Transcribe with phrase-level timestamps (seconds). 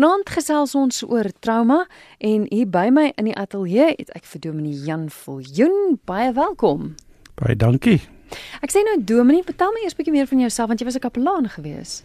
[0.00, 1.82] Vanaand gesels ons oor trauma
[2.24, 5.98] en hier by my in die ateljee het ek vir Dominee Jan Viljoen.
[6.08, 6.94] Baie welkom.
[7.36, 7.98] Baie dankie.
[8.64, 10.96] Ek sê nou Dominee, vertel my eers 'n bietjie meer van jouself want jy was
[10.96, 12.02] 'n kapelaan gewees.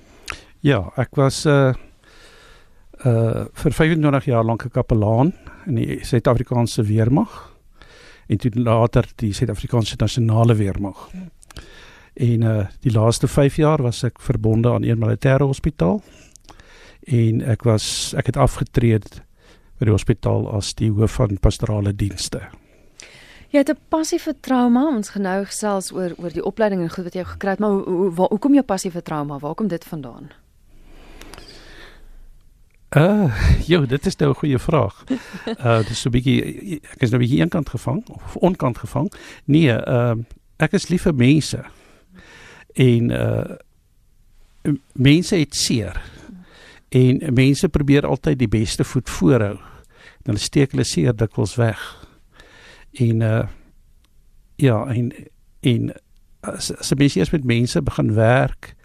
[0.59, 1.73] Ja, ek was 'n uh,
[3.05, 5.33] uh vir 25 jaar lank 'n kapelaan
[5.65, 7.55] in die Suid-Afrikaanse weermag
[8.27, 11.11] en toe later die Suid-Afrikaanse nasionale weermag.
[12.13, 16.03] En uh die laaste 5 jaar was ek verbonde aan een militêre hospitaal
[17.05, 18.99] en ek was ek het afgetree
[19.79, 22.41] by die hospitaal as die hoof van pastorale dienste.
[23.51, 24.87] Jy het 'n passie vir trauma.
[24.95, 27.83] Ons genou gesels oor oor die opleiding en goed wat jy gekry het, maar hoe
[27.83, 29.39] hoe waar, hoe kom jou passie vir trauma?
[29.39, 30.31] Waar kom dit vandaan?
[32.89, 33.27] Uh,
[33.67, 35.03] jo, dit is nou 'n goeie vraag.
[35.65, 39.11] Uh dis so 'n bietjie ek is nou 'n bietjie eenkant gevang of onkant gevang.
[39.45, 40.23] Nee, ehm uh,
[40.57, 41.63] ek is lief vir mense.
[42.73, 43.55] En uh
[44.93, 46.01] mense het seer
[46.95, 49.57] En mense probeer altyd die beste voet voorhou.
[50.23, 51.81] Dan steek hulle seer dikwels weg.
[53.03, 53.45] En uh
[54.55, 55.11] ja, en
[55.59, 55.89] en
[56.39, 58.75] as as jy eers met mense begin werk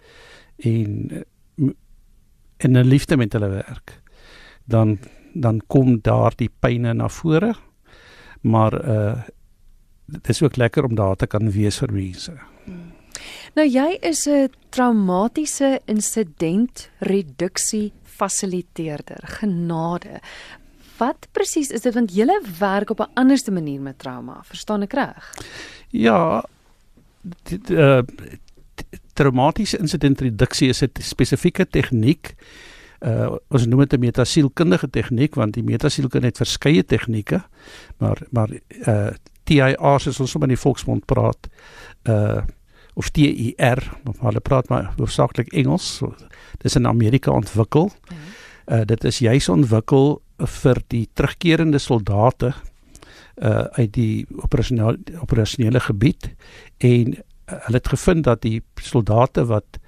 [0.57, 1.23] en
[2.57, 4.01] en 'n liefde met hulle werk,
[4.65, 4.99] dan
[5.33, 7.55] dan kom daar die pyne na vore.
[8.41, 9.23] Maar uh
[10.05, 12.33] dit is ook lekker om daar te kan wees vir mense.
[13.55, 19.23] Nou jy is 'n traumatiese insident reduksie fasiliteerder.
[19.39, 20.21] Genade.
[21.01, 22.27] Wat presies is dit want jy
[22.59, 25.33] werk op 'n anderste manier met trauma, verstaan ek reg?
[25.89, 26.45] Ja,
[27.49, 28.01] dit uh
[29.13, 32.35] traumatiese insident reduksie is 'n spesifieke tegniek.
[32.99, 37.43] Uh ons noem dit 'n metasielkundige tegniek want die metasielkunde het verskeie tegnieke,
[37.97, 38.49] maar maar
[38.87, 39.09] uh
[39.43, 41.49] TIR soos ons sommer in die volksmond praat,
[42.03, 42.41] uh
[42.93, 45.95] of TIR, maar hulle praat maar hoofsaaklik Engels.
[45.95, 46.15] So,
[46.61, 47.91] dis in Amerika ontwikkel.
[48.65, 50.21] Uh dit is juis ontwikkel
[50.61, 52.53] vir die terugkerende soldate
[53.41, 56.29] uh uit die operasionele operasionele gebied
[56.77, 59.79] en uh, hulle het gevind dat die soldate wat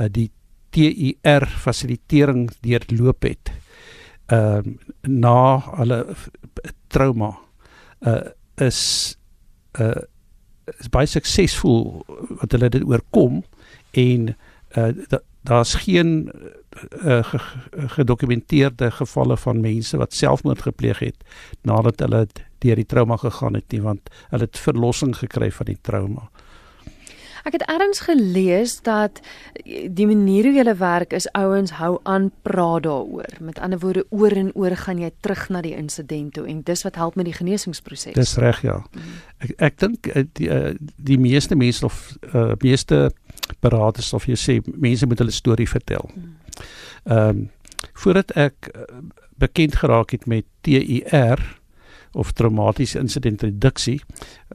[0.00, 0.30] uh die
[0.74, 3.52] TIR fasilitering deurloop het
[4.26, 4.74] ehm uh,
[5.06, 6.00] na hulle
[6.88, 7.30] trauma
[8.00, 8.20] uh
[8.56, 8.80] is
[9.80, 10.02] uh
[10.80, 12.02] is baie suksesvol
[12.40, 13.44] wat hulle dit oorkom
[13.90, 14.32] en
[14.76, 14.90] uh,
[15.46, 16.30] daar's geen
[17.04, 17.34] uh,
[17.96, 21.16] gedokumenteerde gevalle van mense wat selfmoord gepleeg het
[21.62, 22.26] nadat hulle
[22.64, 26.28] deur die trauma gegaan het nie want hulle het verlossing gekry van die trauma.
[27.46, 29.20] Ek het eers gelees dat
[29.94, 33.38] die manier hoe jy werk is ouens hou aan praat daaroor.
[33.40, 36.82] Met ander woorde oor en oor gaan jy terug na die insident toe en dis
[36.82, 38.18] wat help met die genesingsproses.
[38.18, 38.80] Dis reg ja.
[38.90, 39.14] Mhm.
[39.38, 40.50] Ek ek dink eh, die
[40.96, 43.12] die meeste mense of uh, meeste
[43.60, 46.10] beraders of jy sê mense moet hulle storie vertel.
[46.14, 46.34] Mhm.
[47.04, 47.50] Ehm um,
[47.92, 48.70] voordat ek
[49.36, 51.40] bekend geraak het met TIR
[52.12, 54.00] of traumatiese insident reduksie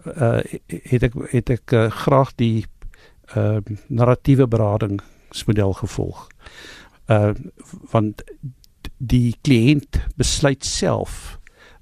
[0.06, 2.66] uh, het ek het ek uh, graag die
[3.38, 6.26] uh narratiewe beradingsmodel gevolg.
[7.08, 7.34] Uh
[7.94, 8.24] want
[8.98, 11.38] die kliënt besluit self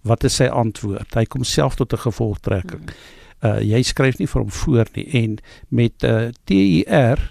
[0.08, 1.16] wat is sy antwoord.
[1.16, 2.92] Hy kom self tot 'n gevolgtrekking.
[3.40, 5.38] Uh jy skryf nie vir hom voor nie en
[5.70, 7.22] met uh TIR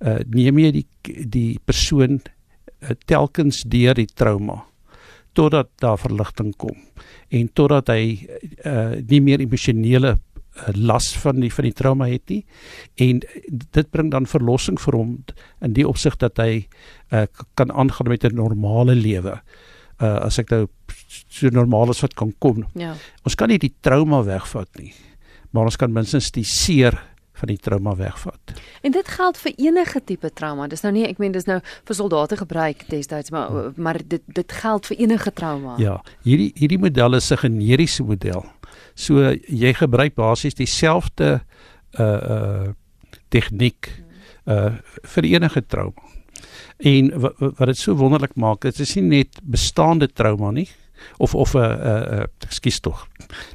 [0.00, 0.86] uh neem jy die
[1.28, 4.64] die persoon uh, telkens deur die trauma
[5.36, 6.76] totdat daar verligting kom
[7.30, 8.26] en totdat hy
[8.64, 10.18] uh nie meer emosionele
[10.74, 12.44] las van die van die trauma het nie
[13.00, 15.12] en dit bring dan verlossing vir hom
[15.64, 16.66] in die opsig dat hy
[17.12, 19.40] uh, kan aangaan met 'n normale lewe.
[20.00, 20.66] Uh as ek nou
[21.28, 22.66] so normaal as wat kan kom.
[22.74, 22.94] Ja.
[23.24, 24.92] Ons kan nie die trauma wegvat nie.
[25.50, 26.98] Maar ons kan minstens die seer
[27.40, 28.52] van die trauma wegvat.
[28.84, 30.66] En dit geld vir enige tipe trauma.
[30.70, 33.72] Dis nou nie ek meen dis nou vir soldate gebruik destyds maar hmm.
[33.80, 35.76] maar dit dit geld vir enige trauma.
[35.80, 38.44] Ja, hierdie hierdie model is 'n generiese model.
[38.94, 41.40] So jy gebruik basies dieselfde
[41.98, 42.68] uh uh
[43.28, 43.88] tegniek
[44.46, 44.76] uh
[45.14, 46.02] vir enige trauma.
[46.78, 50.68] En wat dit so wonderlik maak, dit is nie net bestaande trauma nie
[51.18, 53.08] of of 'n uh, uh, uh ekskuus tog.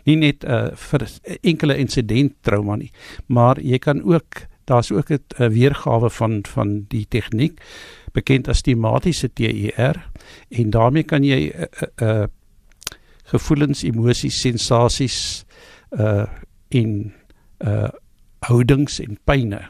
[0.04, 1.08] Nie net uh vir
[1.42, 2.92] enkele insident trauma nie,
[3.28, 7.62] maar jy kan ook daar's ook 'n uh, weergawe van van die tegniek
[8.12, 10.10] bekend as tematiese TIR
[10.50, 11.68] en daarmee kan jy 'n
[12.02, 12.28] uh, uh,
[13.24, 15.46] gevoelens, emosies, sensasies
[15.92, 16.26] uh
[16.70, 17.14] en
[17.60, 17.90] uh
[18.40, 19.70] houdings en pyne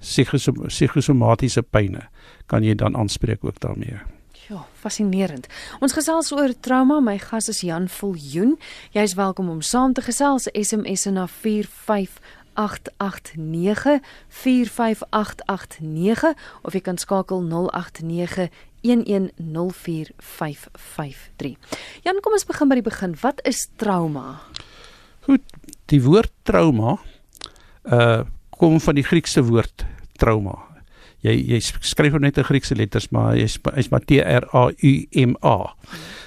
[0.00, 2.08] psigosomatiese pyne
[2.46, 3.98] kan jy dan aanspreek ook daarmee.
[4.48, 5.44] Ja, fascinerend.
[5.84, 7.04] Ons gesels oor trauma.
[7.04, 8.56] My gas is Jan Viljoen.
[8.94, 10.48] Jy is welkom om saam te gesels.
[10.56, 18.48] SMS na 45889 45889 of jy kan skakel 0891104553.
[18.82, 21.56] 0891104553.
[22.02, 23.16] Jan, kom ons begin by die begin.
[23.22, 24.40] Wat is trauma?
[25.26, 25.42] Goed,
[25.90, 26.98] die woord trauma
[27.84, 28.22] uh
[28.58, 29.86] kom van die Griekse woord
[30.18, 30.67] trauma.
[31.20, 34.68] Jy jy skryf hom net in Griekse letters, maar hy's hy's maar T R A
[34.70, 35.74] U M A.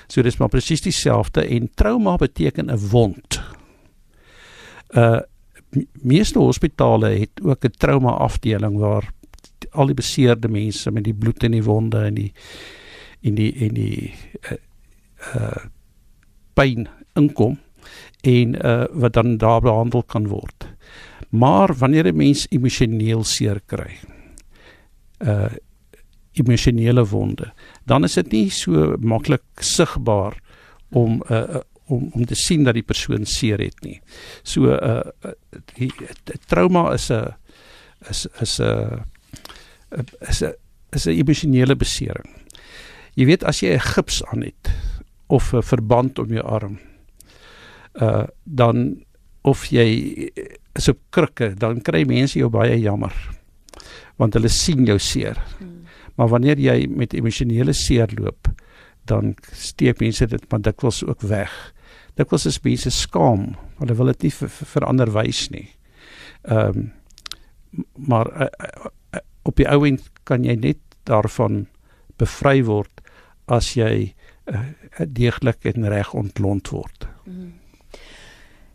[0.07, 3.41] So dis maar presies dieselfde en trauma beteken 'n wond.
[4.89, 5.21] Uh
[6.03, 9.07] meeste hospitale het ook 'n trauma afdeling waar
[9.71, 12.33] al die beseerde mense met die bloed in die wonde en die
[13.21, 14.13] en die en die
[14.51, 14.57] uh,
[15.35, 15.65] uh
[16.53, 17.59] pyn inkom
[18.21, 20.67] en uh wat dan daar behandel kan word.
[21.29, 23.97] Maar wanneer 'n mens emosioneel seer kry,
[25.23, 25.51] uh
[26.33, 27.51] emosionele wonde,
[27.85, 30.37] dan is dit nie so maklik sigbaar
[30.89, 31.59] om uh
[31.91, 33.99] om om te sien dat die persoon seer het nie.
[34.43, 35.03] So uh
[35.75, 35.91] die,
[36.23, 37.33] die trauma is 'n
[38.09, 39.03] is is 'n
[40.29, 40.53] is 'n
[40.93, 42.29] is 'n emosionele besering.
[43.15, 44.71] Jy weet as jy 'n gips aan het
[45.27, 46.79] of 'n verband om jou arm
[48.01, 49.03] uh dan
[49.41, 50.31] of jy
[50.73, 53.13] is op krikke, dan kry mense jou baie jammer.
[54.21, 55.39] Want hulle sien jou seer.
[55.57, 55.81] Hmm.
[56.19, 58.51] Maar wanneer jy met emosionele seer loop,
[59.09, 61.51] dan steek mense dit maar dikwels ook weg.
[62.19, 65.67] Dikwels is mense skaam, hulle wil dit nie vir, vir ander wys nie.
[66.43, 66.89] Ehm um,
[67.95, 68.47] maar uh,
[69.15, 71.61] uh, op die ou end kan jy net daarvan
[72.19, 72.99] bevry word
[73.47, 74.11] as jy
[74.51, 74.65] uh,
[75.07, 77.07] deeglik en reg ontlont word.
[77.23, 77.60] Hmm.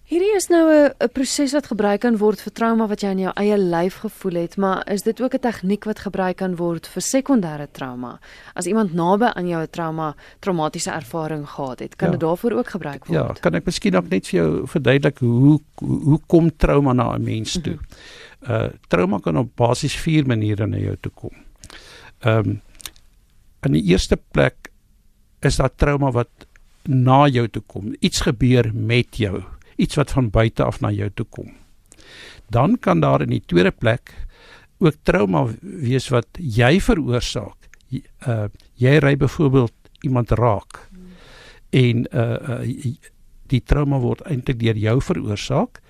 [0.06, 3.32] Hierdie is nou 'n proses wat gebruik kan word vir trauma wat jy in jou
[3.35, 7.03] eie lyf gevoel het, maar is dit ook 'n tegniek wat gebruik kan word vir
[7.03, 8.20] sekondêre trauma?
[8.55, 12.12] As iemand naby aan jou 'n trauma, traumatiese ervaring gehad het, kan ja.
[12.12, 13.37] dit daarvoor ook gebruik ja, word?
[13.37, 17.23] Ja, kan ek miskien ook net vir jou verduidelik hoe hoe kom trauma na 'n
[17.25, 17.73] mens toe?
[17.73, 18.55] Mm -hmm.
[18.55, 21.32] Uh trauma kan op basies vier maniere na jou toe kom.
[22.20, 22.62] Ehm um,
[23.62, 24.70] in die eerste plek
[25.41, 26.31] is daar trauma wat
[26.82, 27.94] na jou toe kom.
[27.99, 29.43] Iets gebeur met jou
[29.76, 31.52] iets wat van buite af na jou toe kom.
[32.50, 34.14] Dan kan daar in die tweede plek
[34.78, 37.69] ook trauma wees wat jy veroorsaak.
[38.26, 39.73] Uh jy ry byvoorbeeld
[40.05, 40.82] iemand raak
[41.70, 42.94] en uh, uh
[43.46, 45.81] die trauma word eintlik deur jou veroorsaak.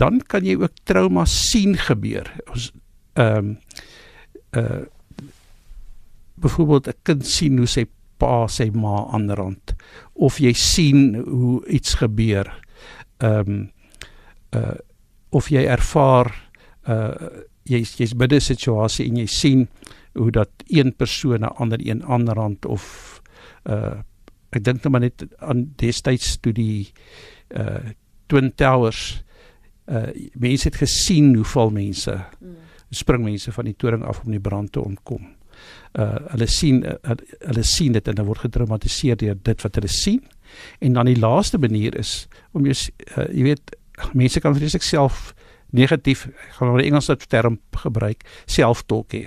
[0.00, 2.30] Dan kan jy ook trauma sien gebeur.
[2.52, 2.72] Ons
[3.14, 3.56] ehm um,
[4.56, 4.84] uh
[6.36, 7.86] byvoorbeeld 'n kind sien hoe sy
[8.18, 9.74] pa sy ma aanrand
[10.12, 12.50] of jy sien hoe iets gebeur
[13.18, 13.70] ehm um,
[14.54, 14.78] uh
[15.30, 16.30] of jy ervaar
[16.88, 19.68] uh jy's jy's binne 'n situasie en jy sien
[20.14, 23.20] hoe dat een persoon 'n ander een aanrand of
[23.64, 24.02] uh
[24.50, 26.92] ek dink net maar net aan destyds toe die
[27.50, 27.90] uh
[28.26, 29.22] Twin Towers
[29.86, 32.56] uh mense het gesien hoe val mense mm.
[32.90, 35.34] spring mense van die toring af om die brand te ontkom.
[35.92, 39.88] Uh hulle sien uh, hulle sien dit en hulle word getraumatiseer deur dit wat hulle
[39.88, 40.22] sien.
[40.78, 42.74] En dan die laaste manier is om jy
[43.16, 43.76] uh, jy weet
[44.12, 45.34] mense kan vreeslik self
[45.70, 46.26] negatief
[46.58, 49.24] gaan oor die Engelse term gebruik self-talk hê.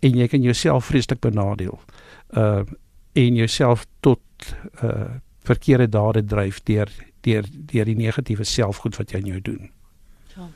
[0.00, 1.80] En jy kan jouself vreeslik benadeel.
[2.36, 2.64] Uh
[3.18, 4.20] en jouself tot
[4.84, 5.18] uh
[5.48, 6.90] verkeerde dade dryf deur
[7.20, 9.70] deur deur die negatiewe selfgoed wat jy in jou doen.
[10.36, 10.48] Ja.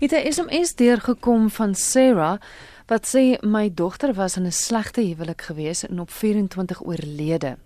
[0.00, 2.40] Het 'n SMS deurgekom van Sarah
[2.86, 7.56] wat sê my dogter was in 'n slegte huwelik gewees en op 24 oorlede.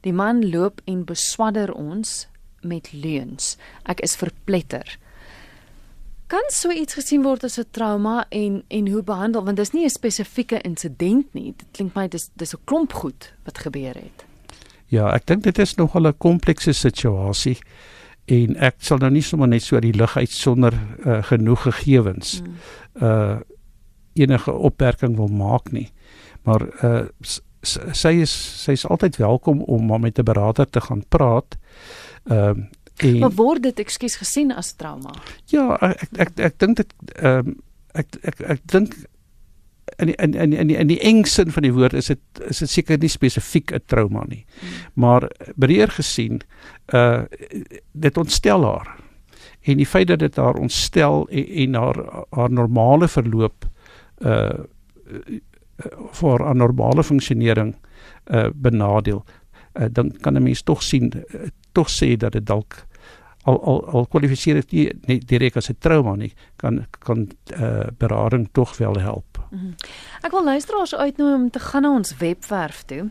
[0.00, 2.28] Die man loop en beswadder ons
[2.60, 3.56] met leuns.
[3.82, 4.98] Ek is verpletter.
[6.26, 9.84] Kan so iets gesien word as 'n trauma en en hoe behandel want dis nie
[9.84, 11.54] 'n spesifieke insident nie.
[11.56, 14.24] Dit klink my dis dis 'n klomp goed wat gebeur het.
[14.86, 17.58] Ja, ek dink dit is nogal 'n komplekse situasie
[18.24, 20.74] en ek sal nou nie sommer net so die lig uit sonder
[21.06, 22.54] uh, genoeg gegevens hmm.
[23.02, 23.36] uh
[24.18, 25.88] enige opmerking wil maak nie.
[26.42, 27.06] Maar uh
[27.66, 28.32] sy is
[28.64, 31.58] sy is altyd welkom om maar met 'n beraader te gaan praat.
[32.24, 32.64] Ehm uh,
[32.96, 35.14] en Maar word dit ekskuus gesien as trauma?
[35.46, 37.56] Ja, ek ek ek, ek dink dit ehm um,
[37.92, 38.94] ek ek ek, ek dink
[39.96, 42.70] in in in in die, in die engsin van die woord is dit is dit
[42.70, 44.44] seker nie spesifiek 'n trauma nie.
[44.60, 44.68] Hmm.
[44.94, 46.40] Maar breër gesien
[46.94, 47.22] uh
[47.92, 48.96] dit ontstel haar.
[49.62, 53.66] En die feit dat dit haar ontstel en, en haar haar normale verloop
[54.20, 54.64] uh
[56.12, 57.74] vir 'n normale funksionering
[58.26, 59.24] uh benadeel.
[59.74, 62.86] Uh, dan kan 'n mens tog sien uh, tog sê dat dit dalk
[63.42, 67.28] al al al kwalifiseer dit nie net direk as 'n trauma nie kan kan
[67.60, 69.38] uh berading tog wel help.
[69.50, 69.74] Mm -hmm.
[70.22, 73.10] Ek wil luisteraars uitnooi om te gaan na ons webwerf toe.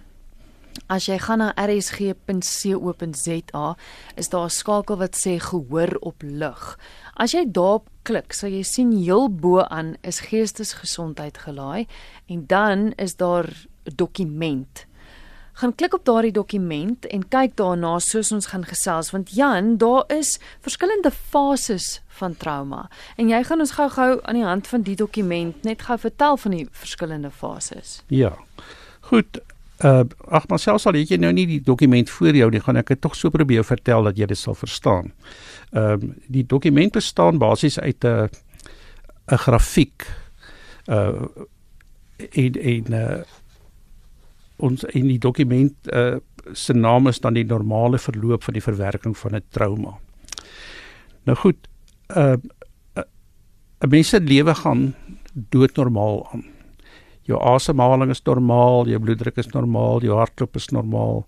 [0.85, 3.75] As jy gaan na rsg.co.za,
[4.15, 6.79] is daar 'n skakel wat sê gehoor op lig.
[7.17, 11.87] As jy daarop klik, sal jy sien heel bo aan is geestesgesondheid gelaai
[12.29, 13.49] en dan is daar
[13.97, 14.83] dokument.
[15.57, 20.05] Gaan klik op daardie dokument en kyk daarna soos ons gaan gesels want Jan, daar
[20.13, 22.85] is verskillende fases van trauma
[23.17, 26.53] en jy gaan ons gou-gou aan die hand van die dokument net gou vertel van
[26.53, 28.03] die verskillende fases.
[28.13, 28.35] Ja.
[29.09, 29.41] Goed.
[29.81, 32.77] Uh ag maar selfs al het jy nou nie die dokument voor jou nie, gaan
[32.77, 35.09] ek dit tog so probeer vertel dat jy dit sal verstaan.
[35.71, 38.29] Ehm uh, die dokument bestaan basies uit 'n
[39.27, 40.07] 'n grafiek
[40.87, 41.27] uh
[42.31, 43.21] in in uh
[44.57, 46.15] ons in die dokument uh
[46.53, 49.97] se naam is dan die normale verloop van die verwerking van 'n trauma.
[51.23, 51.67] Nou goed,
[52.15, 52.37] uh
[53.79, 54.95] 'n mens se lewe gaan
[55.33, 56.45] doodnormaal aan.
[57.21, 61.25] Jou asemhaling is normaal, jou bloeddruk is normaal, jou hartklop is normaal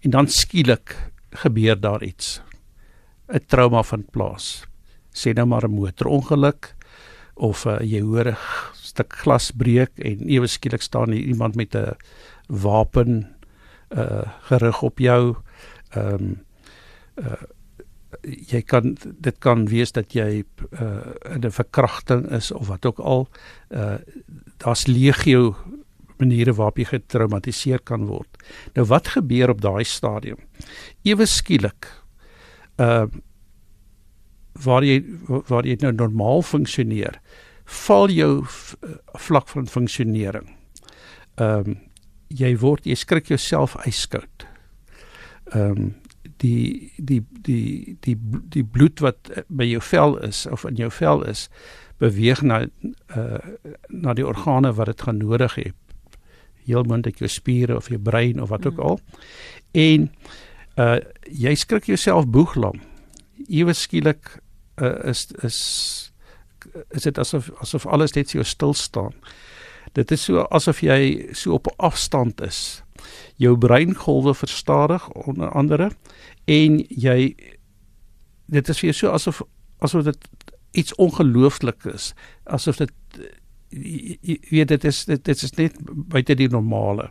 [0.00, 0.96] en dan skielik
[1.30, 2.40] gebeur daar iets.
[3.32, 4.66] 'n Trauma vind plaas.
[5.12, 6.74] Sê nou maar 'n motorongeluk
[7.34, 8.36] of uh, jy hoor 'n
[8.76, 11.96] stuk glas breek en ewe skielik staan iemand met 'n
[12.46, 13.28] wapen
[13.90, 15.36] uh gerig op jou.
[15.90, 16.44] Ehm um,
[17.16, 17.42] uh
[18.22, 22.98] jy kan dit kan wees dat jy uh in 'n verkrachting is of wat ook
[22.98, 23.28] al.
[23.70, 23.98] Uh
[24.56, 25.56] daar's legio
[26.18, 28.28] maniere waarop jy getraumatiseer kan word.
[28.74, 30.38] Nou wat gebeur op daai stadium?
[31.02, 32.01] Ewe skielik
[32.82, 33.06] uh
[34.62, 34.98] waar jy
[35.48, 37.16] waar jy nou normaal funksioneer,
[37.64, 38.42] val jou
[39.16, 40.50] vlak van funksionering.
[41.40, 41.80] Ehm um,
[42.32, 44.46] jy word jy skrik jouself yskoud.
[45.52, 45.90] Ehm um,
[46.42, 48.16] die die die die
[48.50, 51.48] die bloed wat by jou vel is of in jou vel is
[52.02, 52.64] beweeg na
[53.16, 53.38] uh
[53.88, 55.76] na die organe wat dit gaan nodig het.
[56.66, 58.86] Heel moontlik jou spiere of jou brein of wat ook mm.
[58.88, 59.00] al.
[59.72, 60.10] En
[60.76, 60.98] uh
[61.28, 62.80] jy skrik jouself boeglam.
[63.48, 64.38] Ewe skielik
[64.80, 65.58] uh, is is
[66.90, 69.12] is dit asof asof alles net so stil staan.
[69.92, 72.82] Dit is so asof jy so op 'n afstand is.
[73.36, 75.90] Jou breingolwe verstadig onder andere
[76.44, 77.36] en jy
[78.46, 79.42] dit is vir jou so asof
[79.78, 80.28] asof dit
[80.72, 82.12] iets ongelooflik is,
[82.44, 82.92] asof dit
[83.72, 85.76] jy weet dit is dit, dit is net
[86.12, 87.10] buite die normale.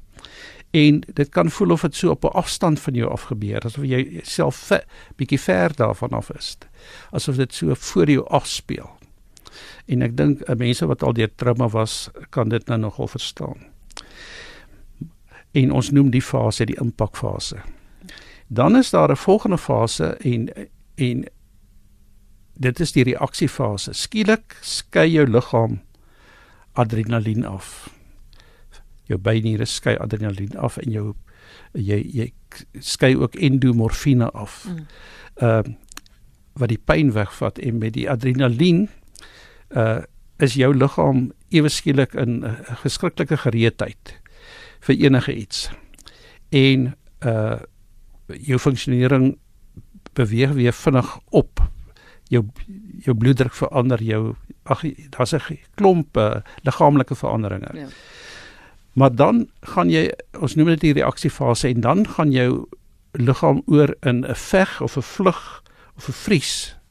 [0.71, 3.83] En dit kan voel of dit so op 'n afstand van jou af gebeur, asof
[3.83, 4.71] jy self
[5.15, 6.57] bietjie ver daarvan af is.
[7.11, 9.01] Asof dit so voor jou afspeel
[9.91, 13.67] en ek dink uh, mense wat al deur trauma was kan dit nou nogal verstaan.
[15.57, 17.59] En ons noem die fase die impakfase.
[18.47, 20.49] Dan is daar 'n volgende fase en
[20.95, 21.25] en
[22.53, 23.93] dit is die reaksiefase.
[23.93, 25.81] Skielik skei jou liggaam
[26.73, 27.89] adrenalien af.
[29.10, 31.15] Jou byniere skei adrenalien af en jou
[31.74, 32.31] jy jy
[32.79, 34.65] skei ook endomorfine af.
[34.65, 34.88] Ehm mm.
[35.48, 35.74] uh,
[36.60, 38.89] wat die pyn wegvat en met die adrenalien
[39.75, 40.01] uh
[40.41, 44.20] is jou liggaam ewe skielik in 'n uh, geskrikkelike gereedheid
[44.79, 45.70] vir enige iets.
[46.50, 47.60] En uh
[48.27, 49.38] jou funksionering
[50.13, 51.60] beweeg weer vinnig op.
[52.27, 52.46] Jou
[53.00, 57.70] jou bloeddruk verander, jou ag daar's 'n klomp uh, liggaamlike veranderinge.
[57.74, 57.88] Ja.
[58.93, 62.67] Maar dan gaan jy ons noem dit die reaksiefase en dan gaan jou
[63.12, 65.63] liggaam oor in 'n veg of 'n vlug
[65.95, 66.81] of 'n vries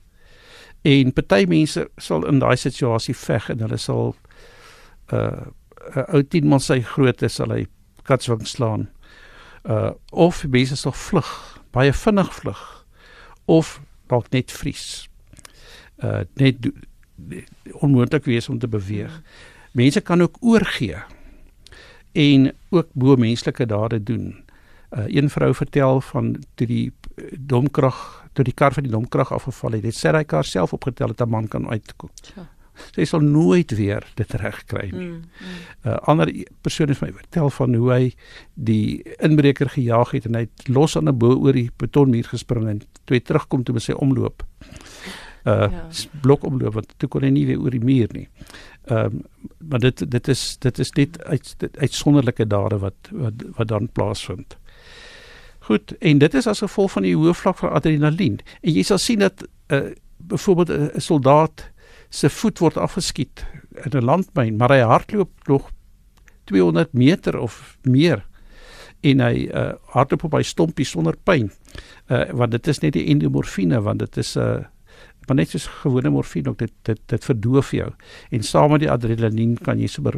[0.82, 4.14] En party mense sal in daai situasie veg en hulle sal
[5.12, 5.48] uh
[5.96, 7.66] 'n ou 10 man sy grootte sal hy
[8.04, 8.88] katswing slaan.
[9.64, 11.28] Uh of mense sal vlug,
[11.72, 12.62] baie vinnig vlug
[13.44, 15.08] of dalk net vries.
[16.02, 16.56] Uh net
[17.84, 19.20] onmoontlik wees om te beweeg.
[19.72, 20.96] Mense kan ook oorgee
[22.12, 24.44] en ook bo menslike dade doen.
[24.90, 26.92] Uh een vrou vertel van toe die
[27.38, 31.14] domkrag toe die kar van die domkrag afgeval het, het sy hy kar self opgetel
[31.14, 32.10] dat 'n man kan uitkom.
[32.36, 32.48] Ja.
[32.94, 35.06] Sy sal nooit weer dit regkry nie.
[35.06, 35.86] 'n mm, mm.
[35.86, 38.14] uh, Ander persoon het my vertel van hoe hy
[38.54, 42.68] die inbreker gejaag het en hy het los aan 'n bo oor die betonmuur gespring
[42.68, 44.42] en toe hy terugkom toe by sy omloop.
[45.44, 45.88] Uh ja.
[46.20, 48.28] blok omloop want toe kon hy nie weer oor die muur nie.
[48.84, 49.22] Ehm um,
[49.58, 54.56] maar dit dit is dit is net uit uitsonderlike dade wat wat wat dan plaasvind.
[55.58, 58.40] Goed, en dit is as gevolg van die hoë vlak van adrenalien.
[58.60, 61.70] En jy sal sien dat 'n uh, byvoorbeeld 'n soldaat
[62.08, 63.46] se voet word afgeskiet
[63.84, 65.70] in 'n landmyn, maar hy hardloop nog
[66.44, 68.26] 200 meter of meer
[69.00, 71.50] en hy uh, hardloop op by stompie sonder pyn.
[72.10, 74.64] Uh want dit is net die endomorfine want dit is 'n uh,
[75.30, 77.86] maar net soos gewone morfine ook dit dit dit verdoof jou.
[78.34, 80.16] En saam met die adrenalien kan jy sommer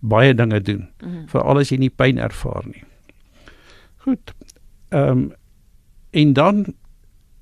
[0.00, 0.86] baie dinge doen.
[1.04, 1.26] Mm -hmm.
[1.28, 2.84] Veral as jy nie pyn ervaar nie.
[4.06, 4.32] Goed.
[4.88, 5.32] Ehm um,
[6.10, 6.64] en dan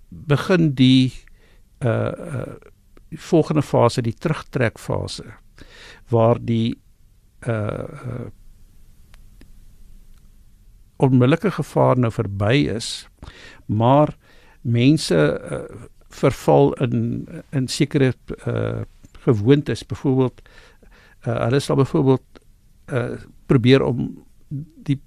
[0.08, 1.12] begin die
[1.78, 2.56] uh uh
[3.08, 5.24] die volgende fase, die terugtrek fase
[6.08, 6.78] waar die
[7.46, 8.26] uh, uh
[10.96, 13.08] onmiddellike gevaar nou verby is,
[13.66, 14.16] maar
[14.62, 15.86] mense uh,
[16.18, 18.12] verval in in sekere
[18.46, 18.84] uh
[19.24, 20.42] gewoontes, byvoorbeeld
[21.26, 22.40] uh hulle sal byvoorbeeld
[22.92, 24.24] uh probeer om
[24.84, 25.00] die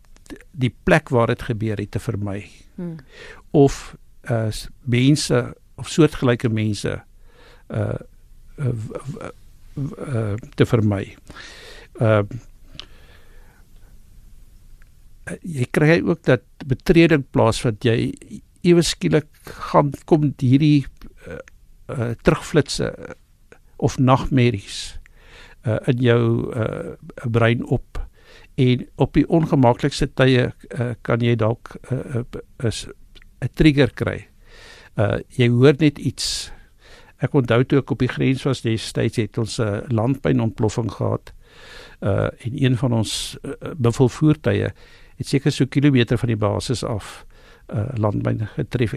[0.51, 2.45] die plek waar dit gebeur het te vermy.
[2.75, 2.97] Hmm.
[3.51, 3.95] Of
[4.29, 4.51] uh
[4.85, 5.41] mense
[5.75, 7.01] of soortgelyke mense
[7.71, 7.95] uh,
[8.59, 9.29] uh, uh,
[9.97, 11.15] uh te vermy.
[11.99, 12.23] Uh
[15.41, 18.11] jy kry ook dat betreding plaasvind jy
[18.61, 20.85] ewe skielik gaan kom hierdie
[21.27, 21.39] uh,
[21.89, 23.13] uh terugflitsse uh,
[23.77, 24.99] of nagmerries
[25.65, 26.23] uh in jou
[26.55, 26.95] uh
[27.29, 28.01] brein op
[28.55, 32.25] en op die ongemaklikste tye uh, kan jy dalk 'n
[32.59, 32.71] uh,
[33.41, 34.27] 'n trigger kry.
[34.97, 36.51] Uh jy hoor net iets.
[37.21, 40.91] Ek onthou toe ek op die grens was destyds het ons 'n uh, landpyn ontploffing
[40.91, 41.33] gehad.
[42.01, 44.71] Uh en een van ons uh, buffelvoertuie
[45.15, 47.25] het seker so kilometer van die basis af
[47.71, 48.93] uh landpyn getref.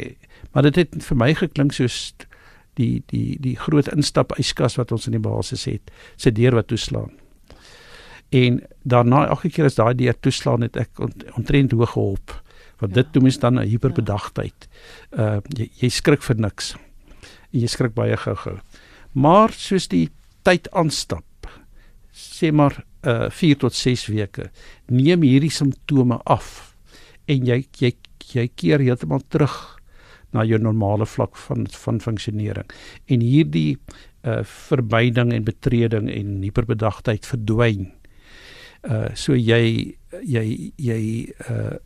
[0.52, 2.14] Maar dit het vir my geklink soos
[2.74, 6.66] die die die groot instap yskas wat ons in die basis het, se deur wat
[6.72, 7.12] toeslaan.
[8.34, 12.40] En daarna elke keer as daai deur toeslaan het ek ont, ontrent hoog gehop
[12.82, 13.02] want ja.
[13.02, 14.68] dit doen mens dan 'n hyperbedagtheid.
[15.10, 16.74] Uh jy, jy skrik vir niks.
[17.52, 18.58] En jy skrik baie gou-gou.
[19.12, 20.10] Maar soos die
[20.42, 21.46] tyd aanstap,
[22.12, 24.50] sê maar uh 4 tot 6 weke,
[24.86, 26.74] neem hierdie simptome af
[27.26, 27.94] en jy jy
[28.32, 29.54] jy keer heeltemal terug
[30.34, 32.70] na jou normale vlak van van funksionering.
[33.06, 33.78] En hierdie
[34.24, 37.92] uh verbeiding en betreding en hyperbedagtheid verdwyn.
[38.82, 41.00] Uh so jy jy jy
[41.50, 41.76] uh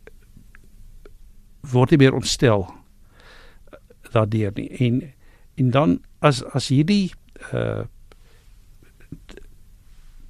[1.73, 2.65] word nie meer ontstel
[4.13, 5.01] daardeur nie en
[5.59, 7.11] en dan as as hierdie
[7.53, 7.85] uh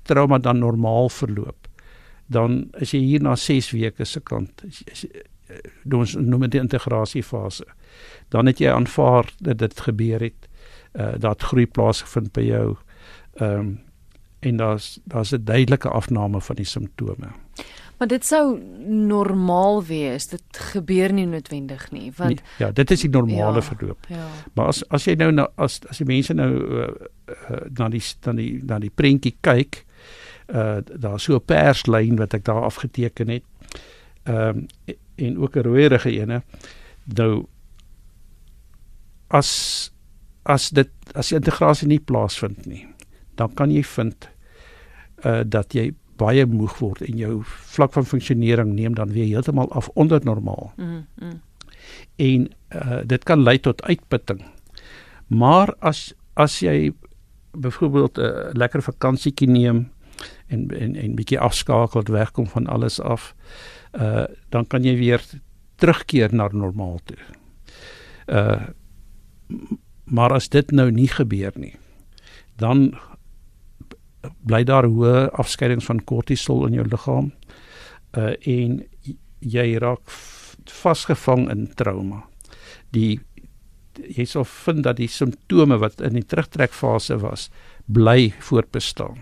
[0.09, 1.67] trauma dan normaal verloop
[2.33, 4.73] dan as jy hier na 6 weke se kant doen
[5.91, 7.65] ons noem dit die integrasiefase
[8.29, 10.49] dan het jy aanvaar dat dit gebeur het
[10.93, 12.77] uh dat groei plaasgevind by jou
[13.33, 13.79] ehm um,
[14.39, 17.27] en daar's daar's 'n duidelike afname van die simptome
[17.99, 20.27] Maar dit sou normaal wees.
[20.27, 24.07] Dit gebeur nie noodwendig nie, want nee, ja, dit is die normale ja, verloop.
[24.07, 24.27] Ja.
[24.53, 26.87] Maar as as jy nou na as as die mense nou uh,
[27.27, 29.81] uh, na die na die na die prentjie kyk,
[30.47, 33.43] uh daar so 'n perslyn wat ek daar afgeteken het.
[34.23, 34.67] Ehm um,
[35.19, 36.41] en ook 'n rooierige ene.
[37.03, 37.45] Nou
[39.27, 39.91] as
[40.43, 42.85] as dit as die integrasie nie plaasvind nie,
[43.37, 44.29] dan kan jy vind
[45.23, 49.71] uh dat jy baie moeg word en jou vlak van funksionering neem dan weer heeltemal
[49.71, 50.73] af onder normaal.
[50.75, 51.05] Mm.
[51.15, 51.41] mm.
[52.15, 54.43] En uh, dit kan lei tot uitputting.
[55.27, 56.91] Maar as as jy
[57.51, 59.91] byvoorbeeld 'n uh, lekker vakansietjie neem
[60.47, 63.78] en en en bietjie afskakel, wegkom van alles af, uh
[64.49, 65.23] dan kan jy weer
[65.81, 67.17] terugkeer na normaal toe.
[68.27, 68.67] Uh
[70.09, 71.75] maar as dit nou nie gebeur nie,
[72.57, 72.95] dan
[74.41, 77.31] bly daar hoë afskeidings van kortisol in jou liggaam
[78.17, 78.79] uh en
[79.39, 80.01] jy raak
[80.69, 82.23] vasgevang in trauma.
[82.93, 83.19] Die
[83.99, 87.49] jy sal vind dat die simptome wat in die terugtrekfase was
[87.85, 89.17] bly voortbestaan.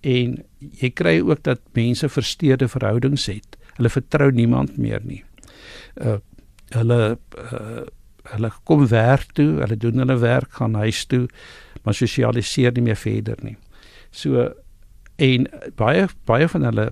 [0.00, 3.55] En jy kry ook dat mense versteurde verhoudings het.
[3.76, 5.22] Hulle vertrou niemand meer nie.
[5.94, 6.18] Uh
[6.74, 7.84] hulle uh
[8.26, 11.28] hulle kom werk toe, hulle doen hulle werk, gaan huis toe,
[11.84, 13.54] maar sosialiseer nie meer verder nie.
[14.10, 14.48] So
[15.22, 15.46] en
[15.78, 16.88] baie baie van hulle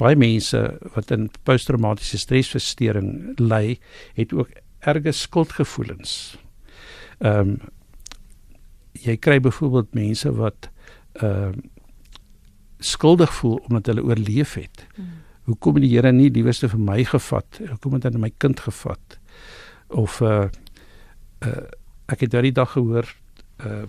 [0.00, 0.60] baie mense
[0.94, 3.78] wat in posttraumatiese stresversteuring ly,
[4.16, 6.36] het ook erge skuldgevoelens.
[7.20, 7.60] Ehm um,
[9.02, 10.68] jy kry byvoorbeeld mense wat
[11.18, 11.70] ehm uh,
[12.82, 14.86] skuldig voel omdat hulle oorleef het.
[14.94, 15.21] Hmm.
[15.42, 17.60] Hoekom het die Here nie liewerste vir my gevat?
[17.70, 19.18] Hoekom het hy my kind gevat?
[19.90, 20.48] Of uh
[21.42, 21.64] uh
[22.12, 23.08] ek het daardie dag gehoor
[23.64, 23.84] uh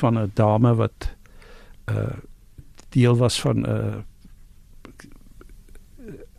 [0.00, 1.14] van 'n dame wat
[1.90, 2.18] uh
[2.90, 4.02] deel was van 'n uh,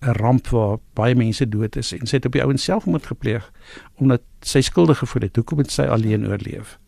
[0.02, 3.52] 'n ramp waar baie mense dood is en sy het op die ouens selfmoord gepleeg
[3.96, 5.36] omdat sy skuldig gevoel het.
[5.36, 6.80] Hoekom het sy alleen oorleef?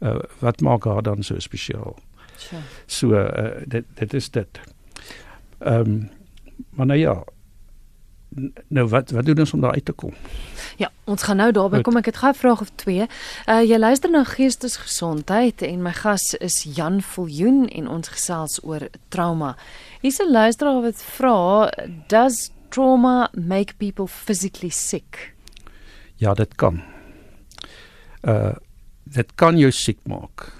[0.00, 1.98] Uh wat maak haar dan so spesiaal?
[2.36, 2.62] Sure.
[2.86, 4.60] So uh dit dit is dit.
[5.58, 6.10] Ehm um,
[6.70, 7.24] maar nou ja,
[8.68, 10.14] nou wat wat doen ons om daar uit te kom?
[10.76, 11.96] Ja, ons gaan nou daarby kom.
[11.96, 13.06] Ek het gou 'n vraag of twee.
[13.48, 18.88] Uh jy luister na Geestesgesondheid en my gas is Jan Viljoen en ons gesels oor
[19.08, 19.56] trauma.
[20.00, 21.70] Hier's 'n luisteraar wat vra,
[22.08, 25.34] does trauma make people physically sick?
[26.16, 26.82] Ja, dit kan.
[28.22, 28.54] Uh
[29.04, 30.52] dit kan jou siek maak.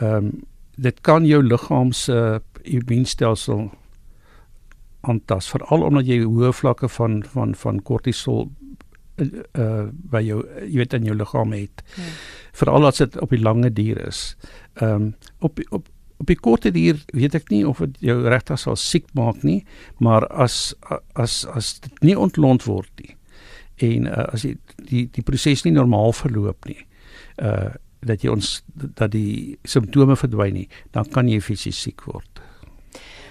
[0.00, 3.70] Ehm um, dit kan jou liggaam se immuunstelsel
[5.08, 8.48] aantas veral omdat jy hoë vlakke van van van kortisol
[9.18, 11.82] uh by jou jy weet in jou liggaam het.
[11.96, 12.08] Ja.
[12.60, 14.36] Veral as dit op die lange duur is.
[14.78, 18.58] Ehm um, op op op die korte duur weet ek nie of dit jou regtig
[18.58, 19.64] sal siek maak nie,
[19.98, 20.74] maar as
[21.14, 23.14] as as dit nie ontlont word nie
[23.78, 24.56] en uh, as jy
[24.90, 26.80] die die proses nie normaal verloop nie.
[27.42, 32.38] Uh dat jy ons dat die simptome verdwyn nie, dan kan jy fisies siek word.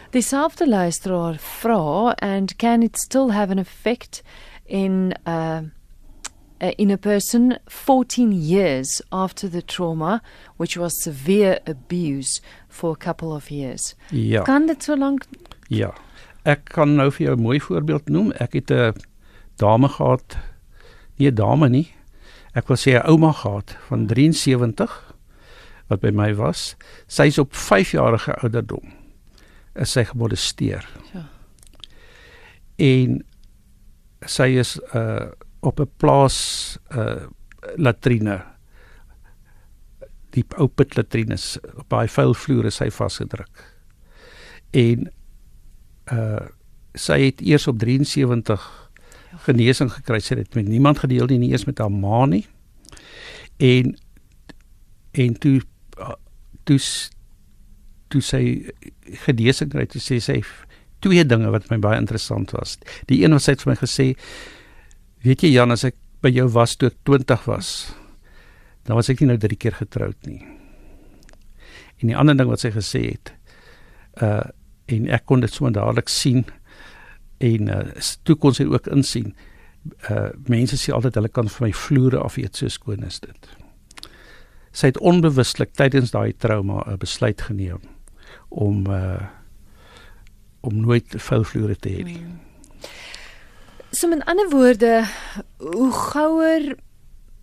[0.10, 4.24] Dieselfde luisteraar vra and can it still have an effect
[4.66, 5.62] in uh
[6.78, 10.22] in a person 14 years after the trauma
[10.58, 13.96] which was severe abuse for a couple of years.
[14.12, 14.44] Ja.
[14.44, 15.26] Kan dit so lank
[15.68, 15.94] Ja.
[16.44, 18.32] Ek kan nou vir jou 'n mooi voorbeeld noem.
[18.32, 18.94] Ek het 'n
[19.56, 20.38] dame gehad,
[21.18, 21.92] nie 'n dame nie.
[22.56, 25.14] Ek wil sê 'n ouma gehad van 73
[25.88, 26.76] wat by my was.
[27.08, 28.97] Sy's op 5 jarige ouderdom
[29.78, 30.86] is sy gemolesteer.
[31.14, 31.26] Ja.
[32.78, 33.20] En
[34.26, 35.30] sy is uh
[35.66, 37.26] op 'n plaas uh
[37.76, 38.44] latrine
[40.32, 43.64] die ou pit latrines op baie vuil vloere sy vasgedruk.
[44.72, 45.10] En
[46.14, 46.46] uh
[46.98, 48.64] sy het eers op 73
[49.32, 49.38] ja.
[49.38, 50.20] genesing gekry.
[50.20, 52.46] Sy het met niemand gedeel nie, nie eers met haar ma nie.
[53.58, 53.98] En
[55.12, 55.62] en toe
[56.64, 56.80] toe
[58.14, 58.42] toe sy
[59.26, 60.42] genesing kry, toe sê sy
[61.04, 62.78] twee dinge wat my baie interessant was.
[63.10, 64.08] Die een wat sy het vir my gesê,
[65.26, 67.72] weet jy Jan, as ek by jou was toe ek 20 was,
[68.88, 70.42] dan was ek nie nou drie keer getroud nie.
[72.02, 73.34] En die ander ding wat sy gesê het,
[74.22, 74.46] uh
[74.88, 76.46] en ek kon dit sommer dadelik sien
[77.44, 79.34] en uh toe kon sy ook insien
[80.08, 83.50] uh mense sê altyd hulle kan vir my vloere af eet so skoon is dit.
[84.72, 87.84] Sy het onbewuslik tydens daai trauma 'n besluit geneem
[88.50, 89.22] om uh
[90.68, 92.18] om nooit vuil vloere te hê nie.
[92.18, 92.40] Hmm.
[93.96, 95.06] So met ander woorde,
[95.58, 96.76] hoe gouer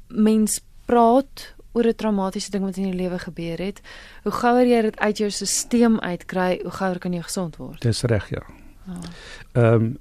[0.09, 3.81] mens praat oor 'n traumatiese ding wat in jou lewe gebeur het,
[4.23, 7.81] hoe gouer jy dit uit jou stelsel uitkry, hoe gouer kan jy gesond word.
[7.81, 8.42] Dis reg, ja.
[8.87, 9.01] Ah.
[9.53, 9.73] Ehm oh.
[9.73, 9.99] um,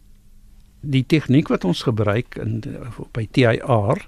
[0.84, 2.60] die tegniek wat ons gebruik in
[3.12, 4.08] by TIR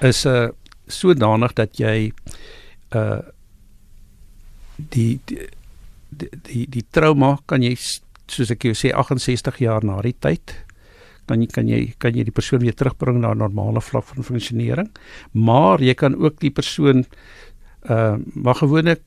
[0.00, 0.48] is 'n uh,
[0.86, 2.12] sodanig dat jy
[2.96, 3.20] uh
[4.76, 5.48] die die
[6.12, 7.74] die die, die trauma kan jy
[8.28, 10.54] soos ek jou sê 68 jaar na die tyd
[11.26, 14.24] kan jy kan jy kan jy die persoon weer terugbring na 'n normale vlak van
[14.24, 14.90] funksionering
[15.32, 17.04] maar jy kan ook die persoon
[17.88, 19.02] uh maar gewoonlik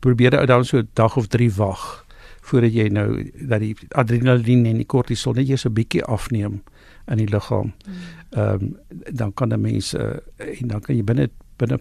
[0.00, 2.04] probeer ou dan so 'n dag of 3 wag
[2.42, 6.62] voordat jy nou dat die adrenalien en die kortisol net eers 'n bietjie afneem
[7.06, 7.72] in die liggaam.
[7.84, 7.94] Hmm.
[8.30, 8.76] Ehm um,
[9.12, 11.78] dan kan 'n mens uh, en dan kan jy binne binne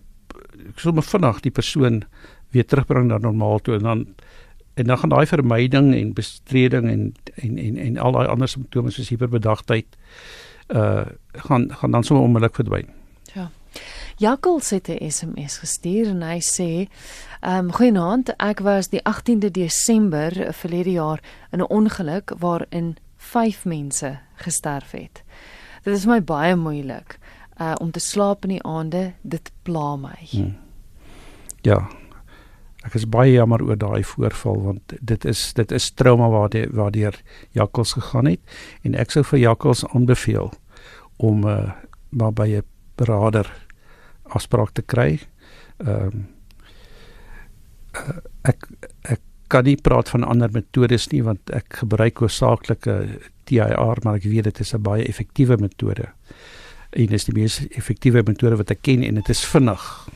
[0.75, 2.03] sommer vinnig die persoon
[2.51, 4.05] weer terugbring na normaal toe en dan
[4.81, 8.91] en dan gaan daai vermyding en bestreding en en en en al daai ander simptome
[8.91, 9.97] soos hiperbedagtheid
[10.73, 11.05] uh
[11.47, 12.89] gaan gaan dan sommer onmiddellik verdwyn.
[13.33, 13.49] Ja.
[14.17, 16.87] Jakel het 'n SMS gestuur en hy sê:
[17.41, 21.19] "Ehm um, goeienaand, ek was die 18de Desember verlede jaar
[21.51, 25.23] in 'n ongeluk waarin 5 mense gesterf het.
[25.83, 27.19] Dit is my baie moeilik
[27.61, 30.57] uh om te slaap in die aande, dit pla my." Hmm.
[31.61, 31.89] Ja,
[32.81, 37.17] Ek is baie jammer oor daai voorval want dit is dit is trauma waardeur waardeur
[37.57, 38.41] Jakkals gegaan het
[38.83, 40.49] en ek sou vir Jakkals aanbeveel
[41.21, 41.71] om uh,
[42.09, 42.65] maar by 'n
[42.97, 43.47] beraader
[44.23, 45.19] afspraak te kry.
[45.77, 46.27] Ehm um,
[47.95, 48.65] uh, ek
[49.01, 52.95] ek kan nie praat van ander metodes nie want ek gebruik hoofsaaklike
[53.43, 56.07] TIR maar ek weet dit is 'n baie effektiewe metode.
[56.91, 60.09] En dit is die mees effektiewe metode wat ek ken en dit is vinnig.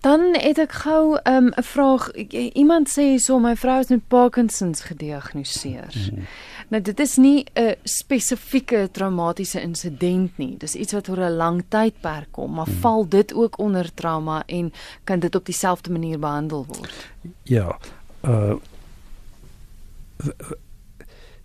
[0.00, 2.10] Dan het ek gou ehm, 'n um, vraag.
[2.52, 5.94] Iemand sê so my vrou is met Parkinsons gediagnoseer.
[5.94, 6.26] Mm -hmm.
[6.68, 10.56] Nou dit is nie 'n spesifieke traumatiese insident nie.
[10.56, 12.80] Dis iets wat oor 'n lang tydperk kom, maar mm -hmm.
[12.80, 14.72] val dit ook onder trauma en
[15.04, 17.10] kan dit op dieselfde manier behandel word?
[17.42, 17.78] Ja.
[18.22, 18.54] Uh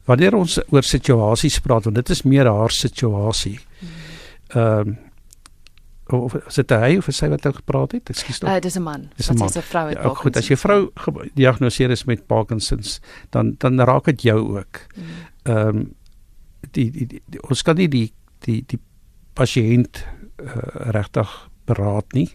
[0.03, 3.59] Wanneer ons oor situasies praat, want dit is meer haar situasie.
[3.79, 3.91] Mhm.
[4.47, 5.11] Ehm mm um,
[6.19, 8.09] of is dit hy of sy wat nou gepraat het?
[8.09, 8.49] Ekskuus tog.
[8.49, 9.09] Uh, dis 'n man.
[9.15, 9.47] Dis 'n man.
[9.47, 10.23] Dis 'n vrou met ja, Parkinson.
[10.23, 12.99] Goed, as jy vrou gediagnoseer is met Parkinsons,
[13.29, 14.79] dan dan raak dit jou ook.
[14.95, 15.03] Mm.
[15.43, 15.77] Ehm mm.
[15.77, 15.93] um,
[16.71, 18.79] die, die, die, die ons kan nie die die die
[19.33, 20.05] pasiënt
[20.41, 22.29] uh, regtig beraad nie.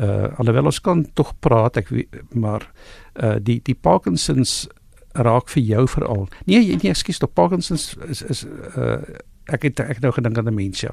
[0.00, 1.90] Uh alhoewel ons kan tog praat, ek
[2.32, 2.64] maar
[3.20, 4.68] uh die die Parkinsons
[5.12, 6.28] raak vir jou veral.
[6.48, 8.44] Nee, nee, ekskuus, tog Parkinson's is is
[8.76, 9.02] uh
[9.52, 10.90] ek het ek nou gedink aan demensie.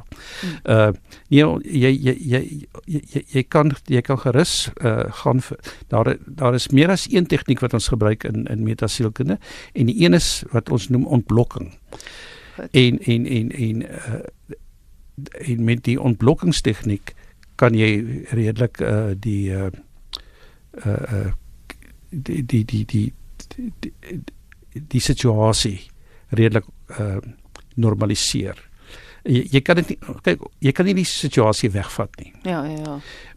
[0.64, 0.92] Uh
[1.30, 2.42] nee, jy jy jy
[2.86, 5.60] jy jy kan jy kan gerus uh gaan vir,
[5.92, 9.40] daar daar is meer as een tegniek wat ons gebruik in in metasielkunde
[9.74, 11.74] en die een is wat ons noem ontblokking.
[12.72, 14.24] En en en en uh
[15.30, 17.14] en met die ontblokkingstegniek
[17.60, 19.70] kan jy redelik uh die uh
[20.86, 21.32] uh
[22.10, 23.14] die die die die
[23.56, 25.80] die, die, die situasie
[26.30, 26.66] redelik
[27.00, 27.20] uh
[27.80, 28.60] normaliseer.
[29.28, 32.30] Jy, jy kan dit kyk jy kan nie die situasie wegvat nie.
[32.48, 32.94] Ja, ja, ja.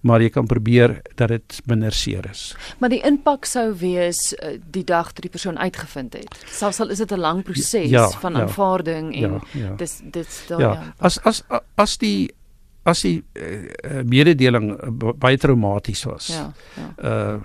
[0.06, 2.44] Maar jy kan probeer dat dit minder seer is.
[2.78, 6.38] Maar die impak sou wees uh, die dag dat die persoon uitgevind het.
[6.50, 9.74] Selfs al is dit 'n lang proses ja, van ja, aanvaarding en ja, ja.
[9.76, 10.94] dis dit's daar Ja, ja.
[10.98, 11.42] as as
[11.74, 12.30] as die
[12.84, 16.26] as die uh, mededeling uh, baie traumaties was.
[16.26, 16.94] Ja, ja.
[17.02, 17.40] Uh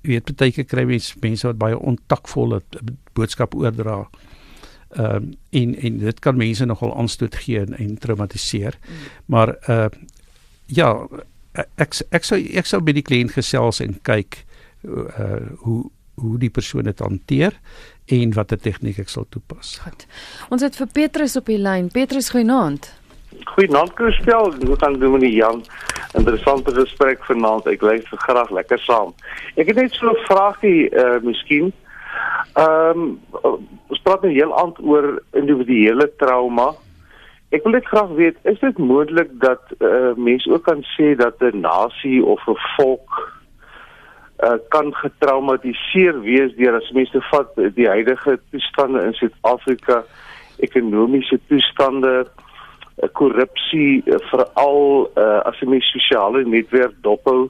[0.00, 2.62] jy weet baie keer kry mens mense wat baie ontakvolle
[3.12, 4.06] boodskap oordra.
[4.90, 8.78] Ehm um, en en dit kan mense nogal aanstoot gee en, en traumatiseer.
[8.80, 8.94] Mm.
[9.26, 9.86] Maar uh
[10.66, 11.06] ja,
[11.74, 14.44] ek ek sou ek sou by die kliënt gesels en kyk
[14.82, 17.54] uh hoe hoe die persoon dit hanteer
[18.06, 19.78] en watter tegniek ek sal toepas.
[19.84, 20.06] Goed.
[20.50, 21.88] Ons het vir Petrus op die lyn.
[21.94, 22.90] Petrus, goeienaand.
[23.54, 25.62] Goeienaand Kristel, hoe gaan doen met die Jan?
[26.18, 27.68] Interessante gesprek vanaand.
[27.70, 29.14] Ek luister graag lekker saam.
[29.54, 31.72] Ek het net so 'n vraagie uh miskien.
[32.54, 33.18] Ehm um,
[33.90, 36.70] ons praat nou heel aand oor individuele trauma.
[37.50, 41.42] Ek wil net graag weet, is dit moontlik dat uh mense ook kan sê dat
[41.42, 43.20] 'n nasie of 'n volk
[44.42, 50.04] uh kan getraumatiseer wees deur as mense vat die huidige toestande in Suid-Afrika,
[50.58, 52.26] ekonomiese toestande,
[53.08, 57.48] korrupsie veral uh, as jy mens sosiale netwerk dophou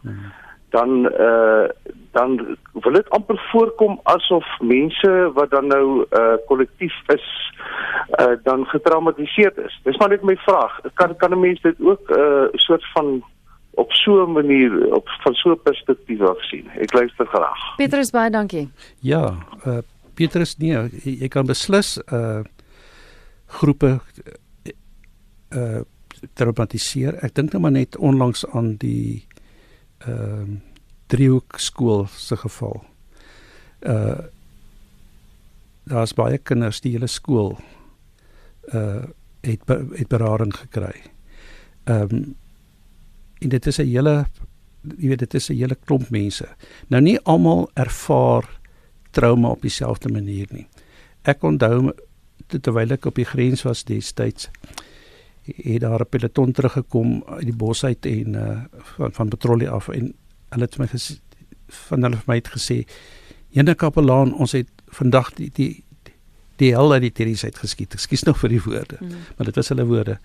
[0.70, 1.68] dan uh,
[2.10, 7.26] dan wil dit amper voorkom asof mense wat dan nou uh, kollektief is
[8.20, 9.80] uh, dan getraumatiseerd is.
[9.82, 10.80] Dis maar net my vraag.
[10.94, 13.22] Kan kan 'n mens dit ook 'n uh, soort van
[13.70, 16.68] op so 'n manier op van so 'n perspektief af sien?
[16.78, 17.76] Ek luister graag.
[17.76, 18.70] Petrus, baie dankie.
[18.98, 19.34] Ja,
[19.66, 19.78] uh
[20.14, 22.40] Petrus nee, jy, jy kan beslis uh
[23.46, 24.00] groepe
[25.50, 25.80] uh
[26.34, 27.16] traumatiseer.
[27.24, 29.26] Ek dink nou maar net onlangs aan die
[30.06, 30.58] ehm uh,
[31.10, 32.84] driehoek skool se geval.
[33.80, 34.18] Uh
[35.90, 37.56] daar's baie kinders die hele skool
[38.72, 39.02] uh
[39.40, 41.02] het het berading gekry.
[41.84, 42.36] Ehm um,
[43.40, 44.26] en dit is 'n hele
[44.98, 46.48] jy weet dit is 'n hele klomp mense.
[46.88, 48.60] Nou nie almal ervaar
[49.10, 50.68] trauma op dieselfde manier nie.
[51.22, 51.92] Ek onthou
[52.46, 54.48] terwyl ek op die grens was destyds
[55.56, 58.60] het daar 'n peloton teruggekom uit die bos uit en uh,
[58.96, 60.14] van van patrollie af en
[60.48, 61.18] hulle het my gesê
[61.68, 62.84] van hulle vir my het gesê
[63.50, 65.84] Jene kapelaan ons het vandag die die
[66.60, 67.94] die hel uit die terreis uit geskiet.
[67.96, 69.22] Ekskuus nog vir die woorde, mm.
[69.36, 70.18] maar dit was hulle woorde.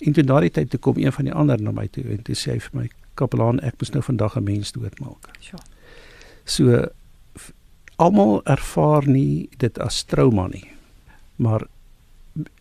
[0.00, 2.22] En toe na die tyd toe kom een van die ander na my toe en
[2.26, 2.86] toe sê hy vir my
[3.20, 5.28] kapelaan ek moet nou vandag 'n mens doodmaak.
[5.40, 5.62] Sure.
[6.44, 6.88] So
[7.96, 10.70] almal ervaar nie dit as trauma nie.
[11.36, 11.66] Maar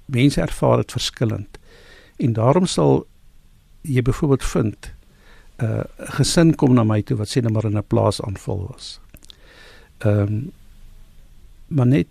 [0.05, 1.59] mense ervaar dit verskillend.
[2.19, 3.05] En daarom sal
[3.82, 4.93] jy byvoorbeeld vind
[5.60, 5.84] 'n uh,
[6.15, 8.99] gesin kom na my toe wat sê net maar in 'n plaasaanval was.
[9.97, 10.51] Ehm um,
[11.67, 12.08] maar net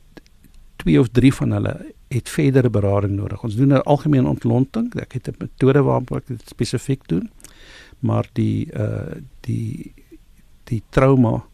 [0.77, 3.42] twee of drie van hulle het verdere berading nodig.
[3.42, 4.94] Ons doen 'n algemene ontlonting.
[4.94, 7.31] Ek het 'n metode waarop ek dit spesifiek doen.
[7.99, 9.92] Maar die uh die
[10.64, 11.44] die trauma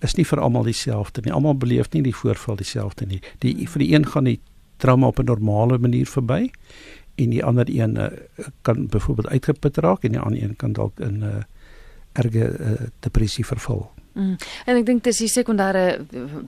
[0.00, 1.32] is nie vir almal dieselfde nie.
[1.32, 3.20] Almal beleef nie die voorval dieselfde nie.
[3.38, 4.40] Die vir die een gaan die
[4.76, 6.50] trauma op 'n normale manier verby
[7.16, 8.06] en die ander een uh,
[8.62, 11.42] kan byvoorbeeld uitgeput raak en die ander een kan dalk in 'n uh,
[12.12, 13.90] erge uh, depressie verval.
[14.16, 14.36] Mm.
[14.64, 16.06] En ek dink dis die sekondêre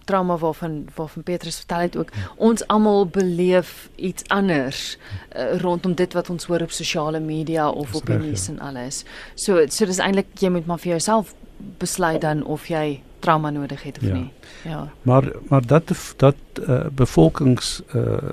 [0.09, 2.13] trauma waarvan waarvan Petrus vertel het ook.
[2.17, 2.31] Ja.
[2.37, 4.97] Ons almal beleef iets anders
[5.37, 8.53] uh, rondom dit wat ons hoor op sosiale media of op die nuus ja.
[8.53, 9.05] en alles.
[9.35, 11.35] So so dis eintlik jy moet maar vir jouself
[11.79, 14.15] besluit dan of jy trauma nodig het of Ja.
[14.15, 14.33] nie.
[14.65, 14.89] Ja.
[15.03, 18.33] Maar maar dat dat uh, bevolkings uh,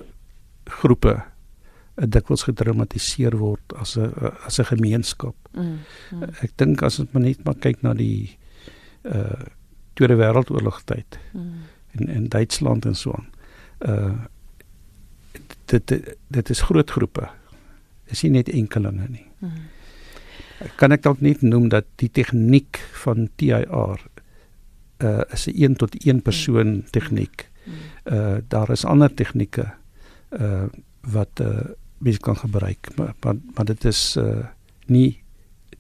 [0.64, 1.24] groepe
[1.96, 4.12] dikwels getraumatiseer word as 'n
[4.46, 5.36] as 'n gemeenskap.
[5.54, 5.80] Mm.
[6.12, 6.24] mm.
[6.42, 8.38] Ek dink as ons maar net maar kyk na die
[9.04, 9.46] uh
[9.96, 11.54] Tweede Wêreldoorlog tyd Mm.
[11.92, 13.30] in in Duitsland en so aan.
[13.80, 14.26] Uh
[15.66, 17.30] dit dit, dit is groot groepe.
[18.10, 19.26] Dis nie net enkelinge nie.
[19.40, 19.52] Mm.
[20.76, 24.00] Kan ek dalk net noem dat die tegniek van TIR
[25.00, 27.50] uh is 'n 1 tot 1 persoon tegniek.
[27.66, 27.74] Mm.
[28.14, 29.74] Uh daar is ander tegnieke
[30.32, 30.68] uh
[31.02, 31.72] wat uh
[32.06, 34.46] mense kan gebruik, maar maar, maar dit is uh
[34.86, 35.24] nie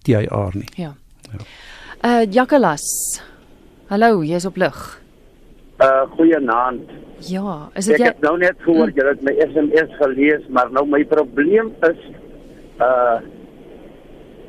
[0.01, 0.69] TIR nie.
[0.75, 0.93] Ja.
[1.31, 1.41] Ja.
[2.09, 2.85] Uh Jakalas.
[3.87, 4.79] Hallo, jy's op lig.
[5.79, 6.89] Uh goeienaand.
[7.29, 10.71] Ja, is dit Ek jy het nou net gehoor jy het my SMS gelees, maar
[10.73, 12.01] nou my probleem is
[12.81, 13.21] uh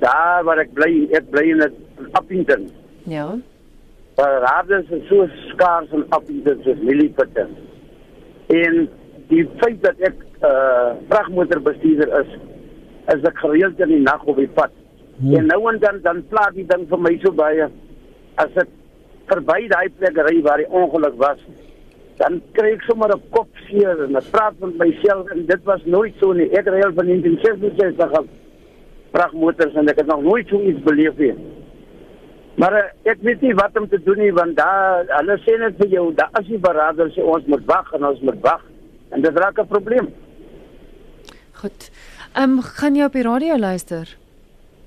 [0.00, 2.68] daar waar ek bly, ek bly in 'n Appington.
[3.04, 3.28] Ja.
[4.16, 7.48] Maar radars is so skaars in Appington soos mieliepitte.
[8.46, 8.88] En
[9.28, 12.34] die feit dat ek uh vragmotorbestuurder is,
[13.14, 14.72] is ek gereeld in die nag op die pad.
[15.18, 15.34] Hmm.
[15.34, 17.68] En nou en dan dan plaat die ding vir my so baie
[18.36, 18.68] as ek
[19.30, 21.40] verby daai plek ry waar die ongeluk was,
[22.20, 26.14] dan kry ek sommer 'n kopseer en ek praat met myself en dit was nooit
[26.20, 26.50] so nie.
[26.52, 28.26] Ek ry al van 1966 af
[29.12, 31.34] vragmotors en ek het nog nooit so iets beleef nie.
[32.56, 35.76] Maar uh, ek weet nie wat om te doen nie want daar hulle sê net
[35.80, 38.62] vir jou, daar as jy berader sê ons moet wag en ons moet wag
[39.12, 40.08] en dit raak 'n probleem.
[41.60, 41.90] Goed.
[42.34, 44.16] Ehm um, gaan jy op die radio luister?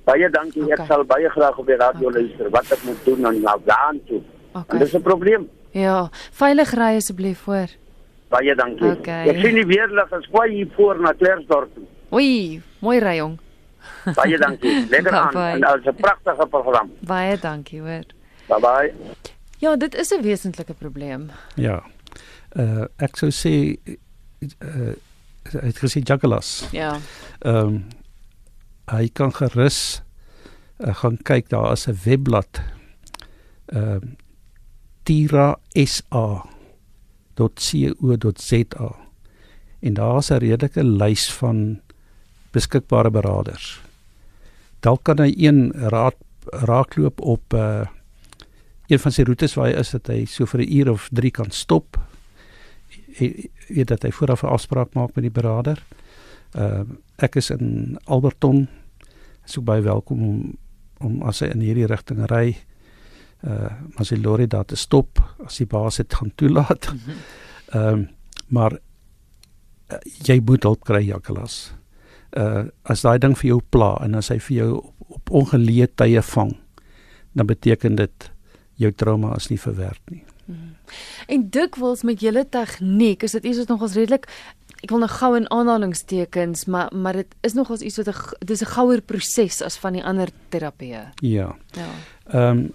[0.05, 0.63] Baie dankie.
[0.63, 0.75] Okay.
[0.77, 2.21] Ek sal baie graag op die radio Okay.
[2.21, 4.21] luister wat ek moet doen en na daan toe.
[4.53, 4.79] En Okay.
[4.79, 5.49] dis 'n probleem.
[5.71, 7.67] Ja, veilig ry asseblief voor.
[8.29, 8.91] Baie dankie.
[8.91, 9.27] Okay.
[9.29, 11.84] Ek sien die weerlig is kwai hier voor na Klersdorp toe.
[12.13, 13.39] Oei, mooi ry jong.
[14.15, 14.88] Baie dankie.
[14.89, 15.36] Lekker aan.
[15.36, 16.91] En dit is 'n pragtige program.
[16.99, 18.03] Baie dankie, hoor.
[18.47, 18.93] Bye bye.
[19.58, 21.29] Ja, dit is 'n wesentlike probleem.
[21.55, 21.84] Ja.
[22.55, 23.77] Uh ek sou sê
[24.63, 24.93] uh
[25.51, 26.67] hy het gesê juggalas.
[26.71, 26.99] Ja.
[27.39, 27.85] Ehm um,
[28.89, 30.01] hy kan gerus
[30.81, 32.62] uh, gaan kyk daar is 'n webblad.
[33.65, 33.99] Ehm uh,
[35.03, 36.29] tirasa.co.za
[39.79, 41.81] en daar's 'n redelike lys van
[42.51, 43.81] beskikbare beraders.
[44.79, 47.85] Dalk kan hy een raad raakloop op uh
[48.89, 51.31] een van sy roetes waar hy is dat hy so vir 'n uur of 3
[51.31, 51.99] kan stop.
[53.17, 55.84] Hy weet dat hy vooraf 'n afspraak maak met die berader.
[56.51, 58.67] Ehm uh, ek is in Alberton.
[59.45, 60.58] So baie welkom om
[60.99, 62.58] om as hy in hierdie rigting ry
[63.47, 66.93] uh as die lorry daar te stop as die baas dit gaan toelaat.
[67.69, 68.08] Ehm um,
[68.47, 71.73] maar uh, jy moet hulp kry Jacques.
[72.38, 75.88] Uh as daai ding vir jou pla en as hy vir jou op, op ongeleë
[75.95, 76.55] tye vang,
[77.34, 78.32] dan beteken dit
[78.75, 80.23] jou trauma is nie verwerk nie.
[81.29, 84.25] En dikwels met julle tegniek is dit iets wat nogals redelik
[84.79, 88.61] ek wil nou gou in aanhalingstekens, maar maar dit is nogals iets wat 'n dis
[88.61, 91.11] 'n gouer proses as van die ander terapieë.
[91.21, 91.55] Ja.
[91.75, 91.89] Ja.
[92.31, 92.71] Ehm um,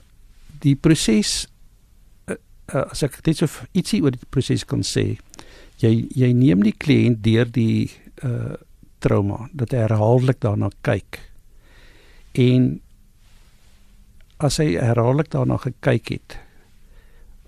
[0.61, 1.47] die proses
[2.27, 2.37] uh,
[2.75, 5.19] uh, as ek net so ietsie oor die proses kan sê,
[5.79, 7.91] jy jy neem die kliënt deur die
[8.23, 8.55] uh
[9.05, 11.19] trauma dat hy herhaaldelik daarna kyk.
[12.33, 12.81] En
[14.37, 16.39] as hy herhaaldelik daarna gekyk het,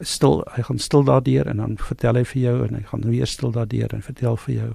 [0.00, 3.26] stil hy gaan stil daardeur en dan vertel hy vir jou en hy gaan weer
[3.26, 4.70] stil daardeur en vertel vir jou.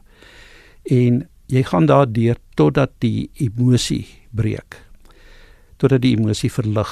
[0.98, 4.80] En jy gaan daardeur totdat die emosie breek.
[5.78, 6.92] Totdat die emosie verlig.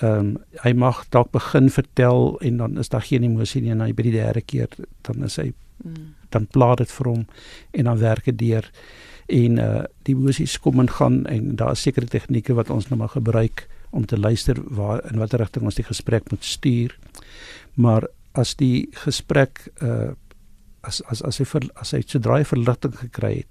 [0.00, 3.80] Ehm um, hy mag dalk begin vertel en dan is daar geen emosie nie en
[3.84, 4.68] hy by die derde keer
[5.06, 5.52] dan is hy
[5.84, 6.14] Mm.
[6.28, 7.22] dan pla dit vir hom
[7.72, 8.66] en dan werk dit deur
[9.32, 12.98] en uh die emosies kom en gaan en daar is sekere tegnieke wat ons nou
[13.00, 16.92] maar gebruik om te luister waar in watter rigting ons die gesprek moet stuur.
[17.74, 20.12] Maar as die gesprek uh
[20.82, 23.48] as as as hy ver, as hy sodra hy verligting gekry het,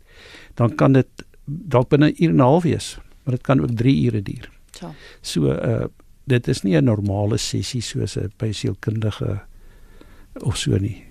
[0.57, 3.75] dan kan dit dalk binne 'n uur en 'n half wees, maar dit kan ook
[3.77, 4.49] 3 ure duur.
[4.81, 4.93] Ja.
[5.21, 5.87] So uh
[6.25, 9.41] dit is nie 'n normale sessie soos 'n by sielkundige
[10.41, 11.05] of so nie.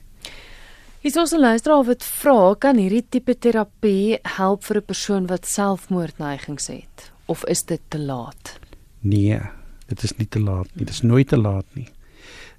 [1.00, 5.46] Hier's ons 'n luisteraar wat vra, kan hierdie tipe terapie help vir 'n persoon wat
[5.46, 8.58] selfmoordneigings het of is dit te laat?
[9.00, 9.40] Nee,
[9.86, 10.84] dit is nie te laat nie.
[10.84, 11.88] Dit is nooit te laat nie.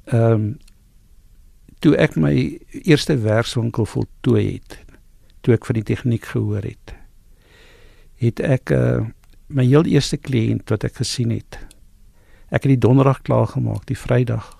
[0.05, 0.57] Ehm um,
[1.79, 4.79] toe ek my eerste werkswinkel voltooi het,
[5.41, 6.91] toe ek van die tegniek gehoor het,
[8.19, 9.05] het ek uh,
[9.47, 11.57] my heel eerste kliënt wat ek gesien het.
[12.49, 14.51] Ek het die donderdag klaar gemaak, die Vrydag.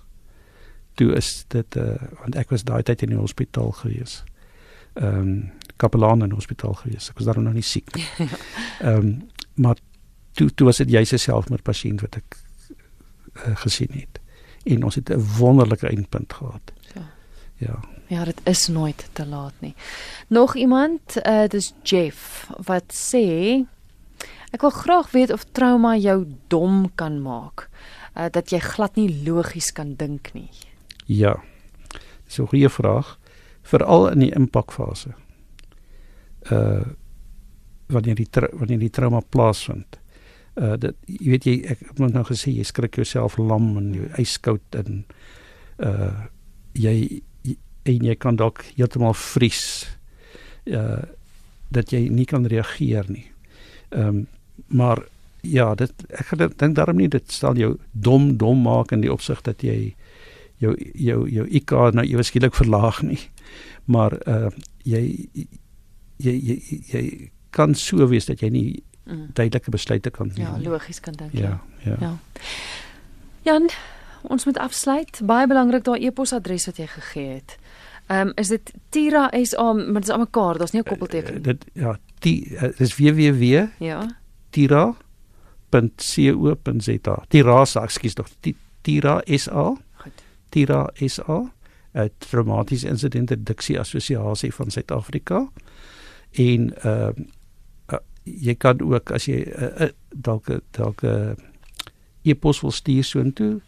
[0.96, 4.24] Toe is dit uh want ek was daai tyd in die hospitaal gewees.
[4.96, 5.34] Ehm um,
[5.80, 7.10] kapelaan in die hospitaal gewees.
[7.10, 8.08] Ek was daar nog nie siek nie.
[8.80, 9.14] Ehm um,
[9.60, 9.78] maar
[10.40, 14.19] toe toe was dit juis 'n selfmoordpasiënt wat ek uh, gesien het.
[14.70, 16.72] En ons het 'n wonderlike eindpunt gehad.
[16.94, 17.02] Ja.
[17.58, 17.80] Ja.
[18.08, 19.76] Ja, dit is nooit te laat nie.
[20.28, 23.66] Nog iemand, uh dis Jeff wat sê
[24.50, 27.70] ek wil graag weet of trauma jou dom kan maak.
[28.18, 30.50] Uh dat jy glad nie logies kan dink nie.
[31.06, 31.38] Ja.
[32.26, 33.18] Dis 'n goeie vraag,
[33.62, 35.14] veral in die impakfase.
[36.52, 36.86] Uh
[37.88, 40.00] wanneer die wanneer die trauma plaasvind.
[40.56, 44.10] Uh dit jy weet jy ek het nou gesê jy skrik jouself lam en jy
[44.24, 45.04] yskoud en
[45.86, 46.26] uh
[46.74, 47.56] jy, jy
[47.90, 49.88] en jy kan dalk heeltemal vries.
[50.66, 51.06] Uh
[51.70, 53.28] dat jy nie kan reageer nie.
[53.90, 54.28] Ehm um,
[54.68, 55.00] maar
[55.42, 59.42] ja, dit ek dink daarom nie dit stel jou dom dom maak in die opsig
[59.46, 59.94] dat jy
[60.60, 63.22] jou jou jou IQ nou ewe skielik verlaag nie.
[63.86, 64.50] Maar uh
[64.84, 65.30] jy
[66.18, 66.58] jy jy
[66.92, 67.04] jy
[67.56, 69.28] kan so wees dat jy nie Mm.
[69.34, 70.38] duidelike besluite kan neem.
[70.48, 70.68] Ja, nie.
[70.68, 71.34] logies kan dink.
[71.34, 71.96] ja, ja.
[72.00, 72.18] Ja.
[73.42, 73.70] Jan,
[74.22, 75.20] ons moet afsluit.
[75.24, 77.58] Baie belangrik daai e-posadres wat jy gegee het.
[78.08, 80.90] Ehm um, is dit Tira SA, maar dit is aan mekaar, daar's nie 'n Uh,
[80.92, 81.42] koppelteken.
[81.42, 84.08] dit ja, die uh, dis www Ja.
[85.72, 87.24] tira.co.za.
[87.28, 88.28] Tirasa, ekskuus tog.
[88.40, 89.76] Ti- Tira SA.
[89.94, 90.12] Goed.
[90.50, 91.52] Tira SA,
[91.94, 95.48] 'n traumatiese insident reduksie assosiasie van Suid-Afrika.
[96.32, 97.10] En ehm uh, uh,
[98.24, 101.36] jy kan ook as jy uh, uh, dalk 'n dalk 'n
[102.22, 103.62] e-pos wil stuur soontoe,